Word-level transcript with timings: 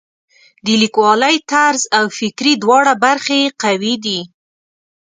د 0.65 0.67
لیکوالۍ 0.81 1.35
طرز 1.51 1.81
او 1.97 2.05
فکري 2.19 2.53
دواړه 2.63 2.93
برخې 3.03 3.35
یې 3.43 3.49
قوي 3.63 3.95
دي. 4.05 4.19